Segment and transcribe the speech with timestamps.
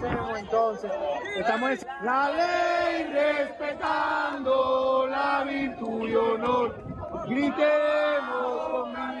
[0.00, 0.92] ¿Qué hacemos entonces?
[1.36, 6.74] Estamos en la ley respetando la virtud y honor.
[7.26, 9.18] Gritemos conmigo.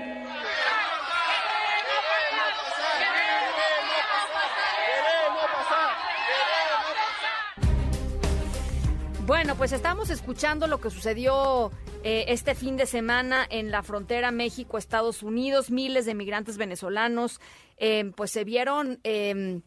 [9.26, 11.70] Bueno, pues estamos escuchando lo que sucedió
[12.02, 15.70] eh, este fin de semana en la frontera México-Estados Unidos.
[15.70, 17.40] Miles de migrantes venezolanos
[17.78, 19.60] eh, pues se vieron eh,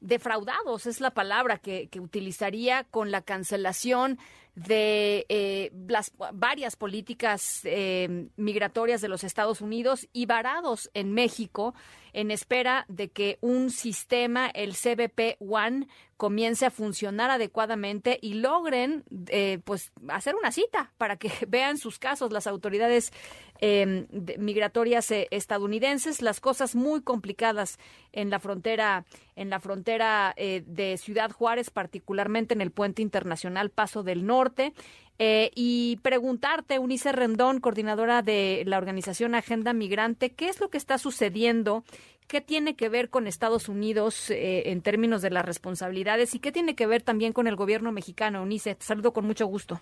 [0.00, 4.18] defraudados, es la palabra que, que utilizaría con la cancelación
[4.66, 11.74] de eh, las varias políticas eh, migratorias de los Estados Unidos y varados en México
[12.12, 19.04] en espera de que un sistema, el CBP One, comience a funcionar adecuadamente y logren
[19.28, 22.32] eh, pues hacer una cita para que vean sus casos.
[22.32, 23.12] Las autoridades
[23.60, 24.06] eh,
[24.38, 27.78] migratorias eh, estadounidenses las cosas muy complicadas
[28.12, 33.70] en la frontera en la frontera eh, de Ciudad Juárez particularmente en el puente internacional
[33.70, 34.74] Paso del Norte
[35.18, 40.78] eh, y preguntarte, Unice Rendón, coordinadora de la organización Agenda Migrante, ¿qué es lo que
[40.78, 41.82] está sucediendo?
[42.28, 46.52] ¿Qué tiene que ver con Estados Unidos eh, en términos de las responsabilidades y qué
[46.52, 48.42] tiene que ver también con el gobierno mexicano?
[48.42, 49.80] Unice, te saludo con mucho gusto.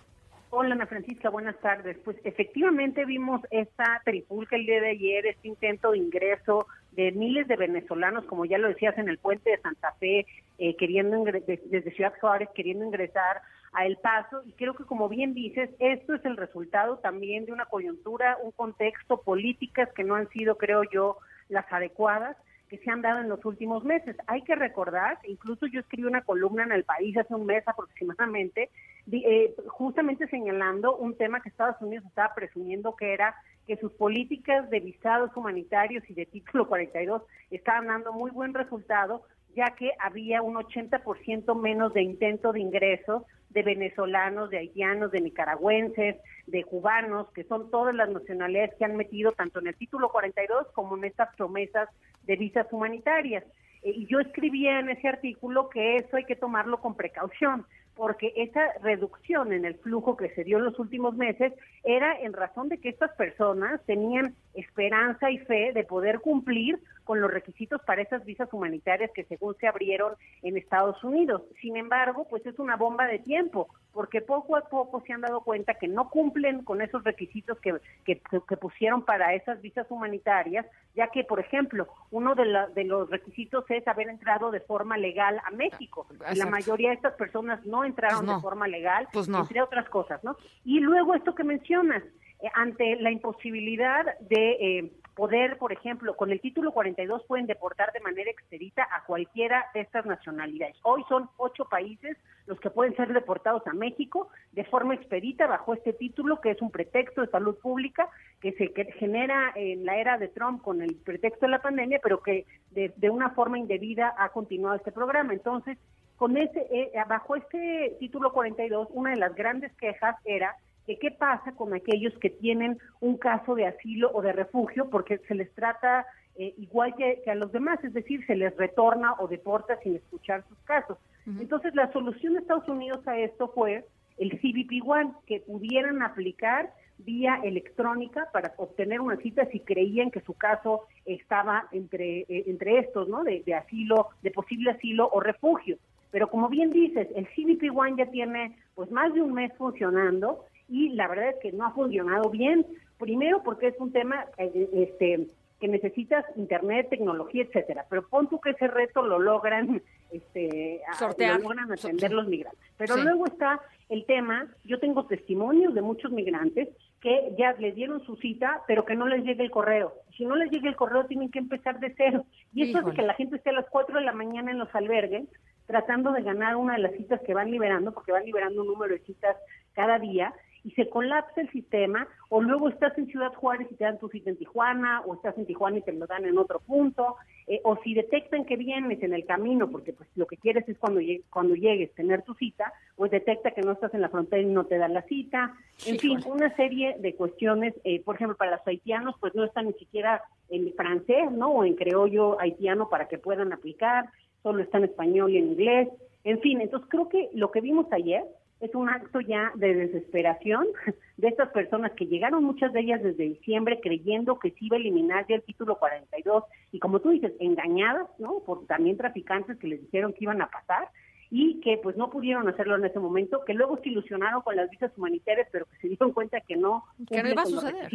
[0.49, 1.97] Hola Ana Francisca, buenas tardes.
[2.05, 7.47] Pues efectivamente vimos esta tripulca el día de ayer, este intento de ingreso de miles
[7.47, 10.25] de venezolanos, como ya lo decías, en el puente de Santa Fe,
[10.57, 13.41] eh, queriendo desde Ciudad Juárez, queriendo ingresar
[13.73, 14.41] a El Paso.
[14.45, 18.51] Y creo que, como bien dices, esto es el resultado también de una coyuntura, un
[18.51, 21.17] contexto, políticas que no han sido, creo yo,
[21.49, 22.37] las adecuadas
[22.69, 24.15] que se han dado en los últimos meses.
[24.27, 28.69] Hay que recordar, incluso yo escribí una columna en El País hace un mes aproximadamente,
[29.11, 33.35] eh, justamente señalando un tema que Estados Unidos estaba presumiendo que era
[33.65, 39.23] que sus políticas de visados humanitarios y de título 42 estaban dando muy buen resultado,
[39.55, 45.21] ya que había un 80% menos de intento de ingresos de venezolanos, de haitianos, de
[45.21, 50.09] nicaragüenses, de cubanos, que son todas las nacionalidades que han metido tanto en el título
[50.09, 51.89] 42 como en estas promesas
[52.23, 53.43] de visas humanitarias.
[53.83, 57.65] Eh, y yo escribía en ese artículo que eso hay que tomarlo con precaución,
[57.97, 61.51] porque esa reducción en el flujo que se dio en los últimos meses
[61.83, 67.19] era en razón de que estas personas tenían esperanza y fe de poder cumplir con
[67.19, 70.13] los requisitos para esas visas humanitarias que según se abrieron
[70.43, 71.41] en Estados Unidos.
[71.61, 75.41] Sin embargo, pues es una bomba de tiempo, porque poco a poco se han dado
[75.41, 77.73] cuenta que no cumplen con esos requisitos que,
[78.05, 82.83] que, que pusieron para esas visas humanitarias, ya que, por ejemplo, uno de, la, de
[82.83, 86.05] los requisitos es haber entrado de forma legal a México.
[86.31, 88.35] Y la mayoría de estas personas no entraron Pues no.
[88.35, 89.39] de forma legal, Pues no.
[89.39, 90.37] entre otras cosas, ¿no?
[90.63, 92.03] Y luego esto que mencionas,
[92.43, 97.91] eh, ante la imposibilidad de eh, poder, por ejemplo, con el título 42 pueden deportar
[97.91, 100.77] de manera expedita a cualquiera de estas nacionalidades.
[100.83, 105.73] Hoy son ocho países los que pueden ser deportados a México de forma expedita bajo
[105.73, 108.07] este título, que es un pretexto de salud pública
[108.39, 112.21] que se genera en la era de Trump con el pretexto de la pandemia, pero
[112.21, 115.33] que de, de una forma indebida ha continuado este programa.
[115.33, 115.79] Entonces,
[116.15, 120.55] con ese, eh, bajo este título 42, una de las grandes quejas era
[120.87, 125.17] que qué pasa con aquellos que tienen un caso de asilo o de refugio, porque
[125.27, 126.05] se les trata
[126.37, 129.95] eh, igual que, que, a los demás, es decir, se les retorna o deporta sin
[129.95, 130.97] escuchar sus casos.
[131.25, 131.41] Uh -huh.
[131.41, 133.85] Entonces, la solución de Estados Unidos a esto fue
[134.17, 140.21] el CBP One, que pudieran aplicar vía electrónica para obtener una cita si creían que
[140.21, 143.23] su caso estaba entre, eh, entre estos, ¿no?
[143.23, 145.77] De, de asilo, de posible asilo o refugio.
[146.11, 150.45] Pero como bien dices, el CBP One ya tiene pues más de un mes funcionando
[150.67, 152.65] y la verdad es que no ha funcionado bien.
[152.97, 155.27] Primero porque es un tema eh, este
[155.59, 157.85] que necesitas internet, tecnología, etcétera.
[157.89, 159.81] Pero pon tú que ese reto lo logran
[160.11, 161.37] este Sortear.
[161.37, 162.61] lo logran atender los migrantes.
[162.77, 163.01] Pero sí.
[163.01, 163.59] luego está
[163.89, 166.69] el tema, yo tengo testimonios de muchos migrantes
[167.01, 169.93] que ya les dieron su cita, pero que no les llegue el correo.
[170.15, 172.25] Si no les llega el correo, tienen que empezar de cero.
[172.53, 172.89] Y eso Híjole.
[172.89, 175.27] es que la gente esté a las 4 de la mañana en los albergues
[175.67, 178.93] tratando de ganar una de las citas que van liberando, porque van liberando un número
[178.93, 179.35] de citas
[179.73, 183.83] cada día, y se colapsa el sistema, o luego estás en Ciudad Juárez y te
[183.83, 186.59] dan tu cita en Tijuana, o estás en Tijuana y te lo dan en otro
[186.59, 187.15] punto,
[187.47, 190.77] eh, o si detectan que vienes en el camino, porque pues lo que quieres es
[190.77, 190.99] cuando,
[191.29, 194.65] cuando llegues tener tu cita, pues detecta que no estás en la frontera y no
[194.65, 195.55] te dan la cita,
[195.85, 199.67] en fin, una serie de cuestiones, eh, por ejemplo, para los haitianos, pues no están
[199.67, 201.51] ni siquiera en francés, ¿no?
[201.51, 204.09] O en creollo haitiano para que puedan aplicar,
[204.43, 205.89] solo está en español y en inglés,
[206.27, 208.25] en fin, entonces creo que lo que vimos ayer
[208.59, 210.67] es un acto ya de desesperación
[211.17, 214.79] de estas personas que llegaron muchas de ellas desde diciembre creyendo que se iba a
[214.79, 218.39] eliminar ya el título 42 y como tú dices, engañadas, ¿no?
[218.45, 220.89] Por también traficantes que les dijeron que iban a pasar
[221.29, 224.69] y que pues no pudieron hacerlo en ese momento, que luego se ilusionaron con las
[224.69, 227.89] visas humanitarias, pero que se dieron cuenta que no, que no iba a suceder.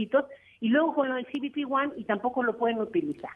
[0.60, 3.30] y luego con lo del CBP One y tampoco lo pueden utilizar.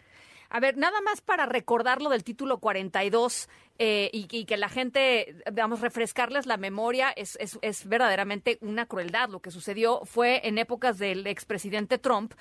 [0.48, 3.48] A ver, nada más para recordar lo del título 42
[3.78, 8.86] eh, y, y, que la gente, vamos, refrescarles la memoria, es, es, es verdaderamente una
[8.86, 9.28] crueldad.
[9.28, 12.34] Lo que sucedió fue en épocas del expresidente Trump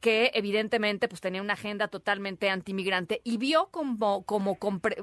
[0.00, 4.58] que evidentemente pues tenía una agenda totalmente antimigrante y vio como, como,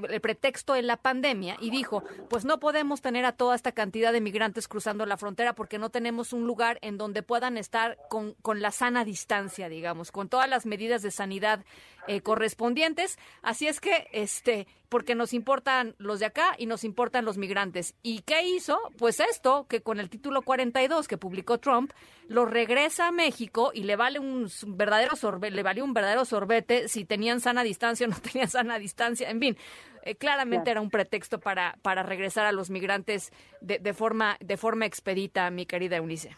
[0.08, 4.12] el pretexto en la pandemia y dijo, pues no podemos tener a toda esta cantidad
[4.12, 8.34] de migrantes cruzando la frontera porque no tenemos un lugar en donde puedan estar con,
[8.42, 11.64] con la sana distancia, digamos, con todas las medidas de sanidad
[12.06, 13.18] eh, correspondientes.
[13.42, 17.96] Así es que, este, porque nos importan los de acá y nos importan los migrantes.
[18.04, 18.78] ¿Y qué hizo?
[18.96, 21.90] Pues esto, que con el título 42 que publicó Trump,
[22.28, 26.86] lo regresa a México y le vale un verdadero sorbete, le valió un verdadero sorbete
[26.86, 29.28] si tenían sana distancia o no tenían sana distancia.
[29.30, 29.56] En fin,
[30.04, 34.56] eh, claramente era un pretexto para, para regresar a los migrantes de, de, forma, de
[34.56, 36.36] forma expedita, mi querida Eunice.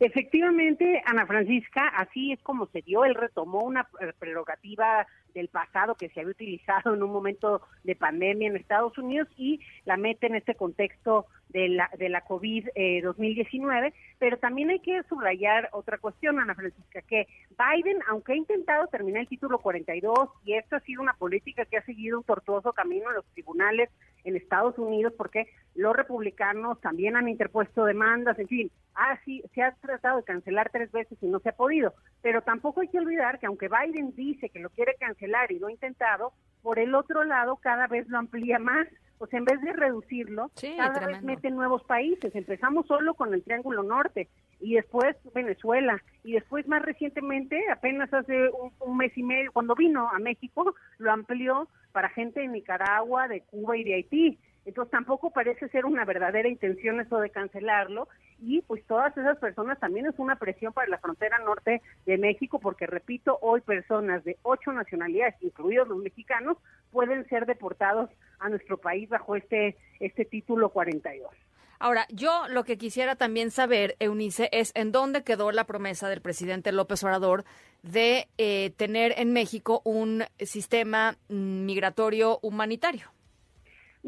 [0.00, 3.04] Efectivamente, Ana Francisca, así es como se dio.
[3.04, 8.48] Él retomó una prerrogativa del pasado que se había utilizado en un momento de pandemia
[8.48, 12.68] en Estados Unidos y la mete en este contexto de la, de la COVID
[13.02, 18.36] 2019, eh, pero también hay que subrayar otra cuestión, Ana Francisca, que Biden, aunque ha
[18.36, 22.24] intentado terminar el título 42, y esto ha sido una política que ha seguido un
[22.24, 23.90] tortuoso camino en los tribunales
[24.24, 29.72] en Estados Unidos, porque los republicanos también han interpuesto demandas, en fin, así se ha
[29.76, 33.38] tratado de cancelar tres veces y no se ha podido, pero tampoco hay que olvidar
[33.38, 37.24] que aunque Biden dice que lo quiere cancelar y lo ha intentado, por el otro
[37.24, 38.86] lado cada vez lo amplía más
[39.18, 42.34] pues en vez de reducirlo, cada vez meten nuevos países.
[42.34, 44.28] Empezamos solo con el Triángulo Norte
[44.60, 48.50] y después Venezuela y después más recientemente, apenas hace
[48.80, 53.42] un, mes y medio, cuando vino a México, lo amplió para gente de Nicaragua, de
[53.42, 54.38] Cuba y de Haití.
[54.68, 58.06] Entonces tampoco parece ser una verdadera intención eso de cancelarlo
[58.38, 62.60] y pues todas esas personas también es una presión para la frontera norte de México
[62.60, 66.58] porque repito, hoy personas de ocho nacionalidades, incluidos los mexicanos,
[66.92, 68.10] pueden ser deportados
[68.40, 71.30] a nuestro país bajo este, este título 42.
[71.78, 76.20] Ahora, yo lo que quisiera también saber, Eunice, es en dónde quedó la promesa del
[76.20, 77.44] presidente López Obrador
[77.82, 83.10] de eh, tener en México un sistema mm, migratorio humanitario.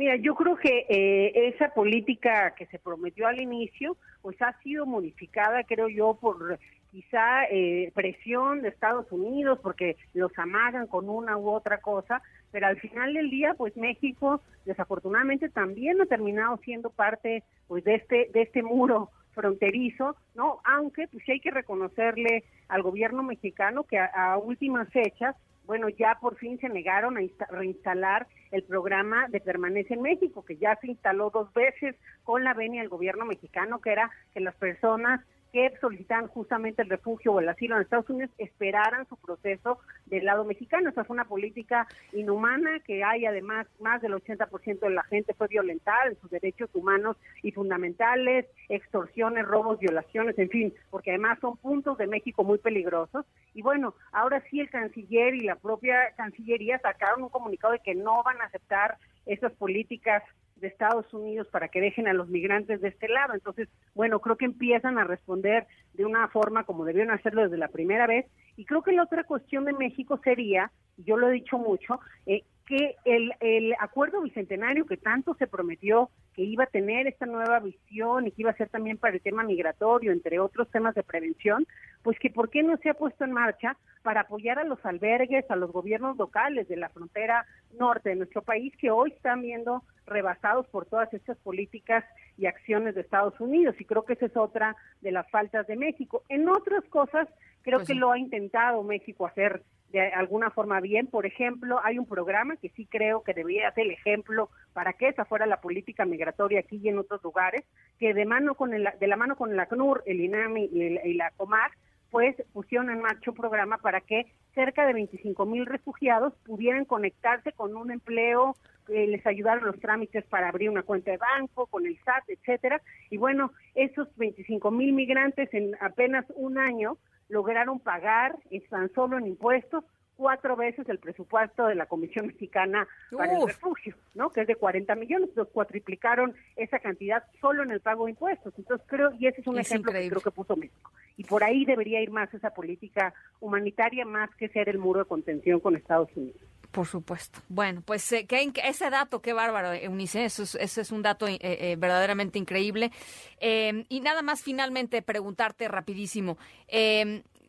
[0.00, 4.86] Mira, yo creo que eh, esa política que se prometió al inicio, pues ha sido
[4.86, 6.58] modificada, creo yo, por
[6.90, 12.68] quizá eh, presión de Estados Unidos, porque los amagan con una u otra cosa, pero
[12.68, 18.30] al final del día, pues México, desafortunadamente, también ha terminado siendo parte, pues, de este
[18.32, 20.60] de este muro fronterizo, ¿no?
[20.64, 26.18] Aunque, pues, sí hay que reconocerle al gobierno mexicano que a últimas fechas bueno, ya
[26.20, 27.20] por fin se negaron a
[27.50, 32.54] reinstalar el programa de permanencia en México, que ya se instaló dos veces con la
[32.54, 35.20] venia del gobierno mexicano, que era que las personas
[35.52, 40.24] que solicitan justamente el refugio o el asilo en Estados Unidos esperaran su proceso del
[40.24, 40.90] lado mexicano.
[40.90, 45.48] Esa fue una política inhumana que hay además más del 80% de la gente fue
[45.48, 51.56] violentada en sus derechos humanos y fundamentales, extorsiones, robos, violaciones, en fin, porque además son
[51.56, 53.26] puntos de México muy peligrosos.
[53.54, 57.94] Y bueno, ahora sí el canciller y la propia Cancillería sacaron un comunicado de que
[57.94, 60.22] no van a aceptar esas políticas
[60.60, 63.34] de Estados Unidos para que dejen a los migrantes de este lado.
[63.34, 67.68] Entonces, bueno, creo que empiezan a responder de una forma como debieron hacerlo desde la
[67.68, 68.26] primera vez.
[68.56, 72.44] Y creo que la otra cuestión de México sería, yo lo he dicho mucho, eh,
[72.70, 77.58] que el, el acuerdo bicentenario que tanto se prometió que iba a tener esta nueva
[77.58, 81.02] visión y que iba a ser también para el tema migratorio, entre otros temas de
[81.02, 81.66] prevención,
[82.04, 85.50] pues que por qué no se ha puesto en marcha para apoyar a los albergues,
[85.50, 87.44] a los gobiernos locales de la frontera
[87.76, 92.04] norte de nuestro país que hoy están viendo rebasados por todas estas políticas
[92.38, 93.74] y acciones de Estados Unidos.
[93.80, 96.22] Y creo que esa es otra de las faltas de México.
[96.28, 97.26] En otras cosas,
[97.62, 101.06] creo pues que lo ha intentado México hacer de alguna forma bien.
[101.06, 105.08] Por ejemplo, hay un programa que sí creo que debería ser el ejemplo para que
[105.08, 107.64] esa fuera la política migratoria aquí y en otros lugares,
[107.98, 111.30] que de mano con el, de la mano con la CNUR, el INAMI y, la
[111.36, 111.72] COMAR,
[112.10, 117.52] pues pusieron en marcha un programa para que cerca de 25 mil refugiados pudieran conectarse
[117.52, 118.56] con un empleo,
[118.88, 122.82] eh, les ayudaron los trámites para abrir una cuenta de banco, con el SAT, etcétera.
[123.10, 126.98] Y bueno, esos 25 mil migrantes en apenas un año
[127.30, 129.84] lograron pagar, están solo en impuestos,
[130.16, 134.28] cuatro veces el presupuesto de la Comisión Mexicana para el Refugio, ¿no?
[134.28, 138.52] Que es de 40 millones, entonces cuatriplicaron esa cantidad solo en el pago de impuestos.
[138.58, 140.92] Entonces creo, y ese es un ejemplo que creo que puso México.
[141.16, 145.06] Y por ahí debería ir más esa política humanitaria, más que ser el muro de
[145.06, 146.42] contención con Estados Unidos.
[146.70, 147.40] Por supuesto.
[147.48, 148.26] Bueno, pues eh,
[148.62, 152.92] ese dato, qué bárbaro, Eunice, eso es, es un dato eh, eh, verdaderamente increíble.
[153.40, 156.38] y nada más finalmente preguntarte rapidísimo.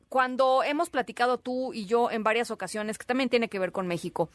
[0.09, 3.87] cuando hemos platicado tú y yo en varias ocasiones, que también tiene que ver con
[3.87, 4.29] México,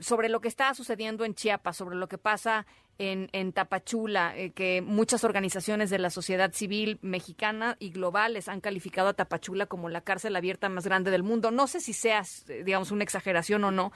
[0.00, 2.66] sobre lo que está sucediendo en Chiapas, sobre lo que pasa
[3.00, 9.08] en, Tapachula, eh, que muchas organizaciones de la sociedad civil mexicana y globales han calificado
[9.08, 11.50] a Tapachula como la cárcel abierta más grande del mundo.
[11.50, 13.92] No sé si sea, eh, digamos, una exageración o no,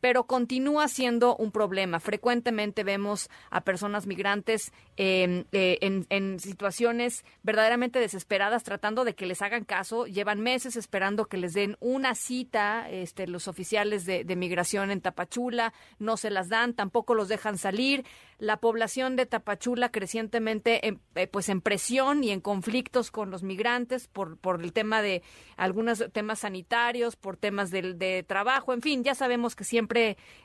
[0.00, 2.00] pero continúa siendo un problema.
[2.00, 9.42] Frecuentemente vemos a personas migrantes em, eh, en, situaciones verdaderamente desesperadas tratando de que les
[9.42, 10.06] hagan caso.
[10.06, 15.72] Llevan meses esperando que les den una cita este, los oficiales de, migración en Tapachula,
[15.98, 18.04] no se las dan, tampoco los dejan salir.
[18.38, 23.42] La población de Tapachula crecientemente en, eh, pues en presión y en conflictos con los
[23.42, 25.22] migrantes por, por el tema de
[25.56, 29.87] algunos temas sanitarios, por temas de, de trabajo, en fin, ya sabemos que siempre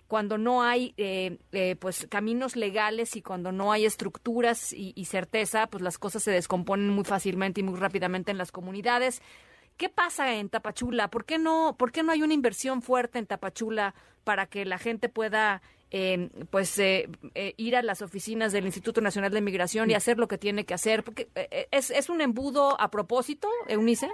[0.07, 5.67] cuando no hay eh, eh, pues caminos legales y cuando no hay estructuras y, certeza,
[5.67, 9.21] pues las cosas se descomponen muy fácilmente y muy rápidamente en las comunidades.
[9.75, 11.07] ¿Qué pasa en Tapachula?
[11.07, 14.77] ¿Por qué no, por qué no hay una inversión fuerte en Tapachula para que la
[14.77, 16.79] gente pueda eh, pues
[17.57, 20.75] ir a las oficinas del Instituto Nacional de Migración y hacer lo que tiene que
[20.75, 21.03] hacer?
[21.03, 21.27] Porque
[21.71, 24.09] es, es un embudo a propósito, Eunice.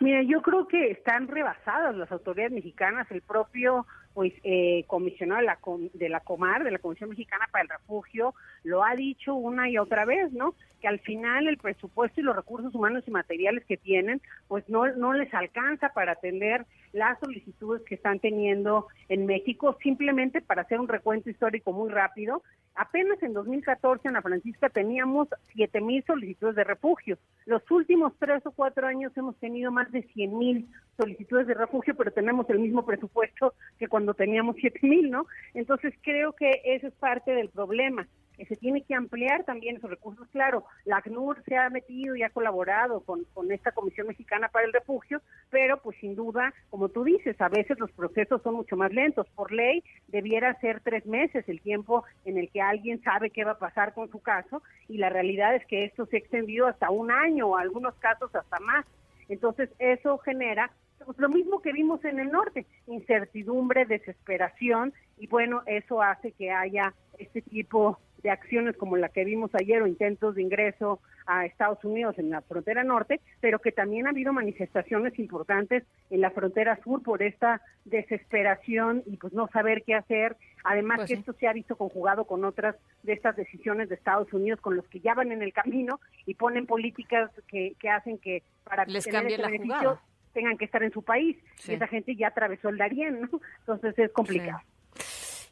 [0.00, 3.10] Mira, yo creo que están rebasadas las autoridades mexicanas.
[3.10, 3.86] El propio
[4.18, 5.58] pues eh, comisionado de la,
[5.94, 8.34] de la Comar, de la Comisión Mexicana para el Refugio,
[8.64, 10.56] lo ha dicho una y otra vez, ¿no?
[10.80, 14.88] Que al final el presupuesto y los recursos humanos y materiales que tienen, pues no,
[14.96, 20.80] no les alcanza para atender las solicitudes que están teniendo en México, simplemente para hacer
[20.80, 22.42] un recuento histórico muy rápido.
[22.74, 27.18] Apenas en 2014 Ana Francisca teníamos 7 mil solicitudes de refugio.
[27.46, 31.94] Los últimos tres o cuatro años hemos tenido más de 100 mil solicitudes de refugio,
[31.96, 35.26] pero tenemos el mismo presupuesto que cuando teníamos 7 mil, ¿no?
[35.54, 38.06] Entonces creo que eso es parte del problema.
[38.36, 40.28] Que se tiene que ampliar también esos recursos.
[40.28, 44.72] Claro, la ACNUR se ha metido y ha colaborado con, esta Comisión Mexicana para el
[44.72, 48.92] Refugio, pero pues sin duda, como tú dices, a veces los procesos son mucho más
[48.92, 49.26] lentos.
[49.34, 53.52] Por ley debiera ser tres meses el tiempo en el que alguien sabe qué va
[53.52, 56.90] a pasar con su caso y la realidad es que esto se ha extendido hasta
[56.90, 58.86] un año o algunos casos hasta más.
[59.28, 60.70] Entonces eso genera
[61.16, 66.94] lo mismo que vimos en el norte, incertidumbre, desesperación, y bueno, eso hace que haya
[67.18, 71.84] este tipo de acciones como la que vimos ayer o intentos de ingreso a Estados
[71.84, 76.80] Unidos en la frontera norte, pero que también ha habido manifestaciones importantes en la frontera
[76.82, 80.36] sur por esta desesperación y pues no saber qué hacer.
[80.64, 84.32] Además pues que esto se ha visto conjugado con otras de estas decisiones de Estados
[84.32, 88.18] Unidos con los que ya van en el camino y ponen políticas que, que hacen
[88.18, 90.00] que para Les tener este beneficio
[90.32, 91.36] tengan que estar en su país.
[91.66, 93.40] Y esa gente ya atravesó el Darién, ¿no?
[93.60, 94.60] Entonces es complicado.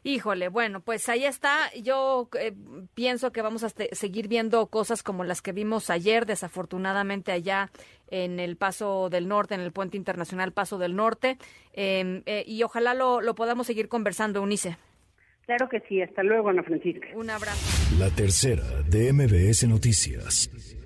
[0.03, 1.69] Híjole, bueno, pues ahí está.
[1.81, 2.53] Yo eh,
[2.93, 7.71] pienso que vamos a seguir viendo cosas como las que vimos ayer, desafortunadamente allá
[8.09, 11.37] en el Paso del Norte, en el Puente Internacional Paso del Norte.
[11.73, 14.77] Em, eh, y ojalá lo, lo podamos seguir conversando, Unice.
[15.45, 16.01] Claro que sí.
[16.01, 17.07] Hasta luego, Ana Francisca.
[17.15, 17.97] Un abrazo.
[17.99, 20.76] La tercera de MBS Noticias.